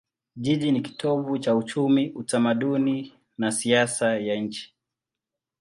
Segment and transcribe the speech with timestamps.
[0.35, 4.73] Jiji ni kitovu cha uchumi, utamaduni na siasa ya nchi.